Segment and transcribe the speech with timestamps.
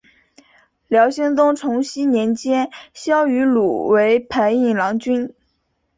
[0.87, 5.35] 辽兴宗重熙年间萧迂鲁为牌印郎君。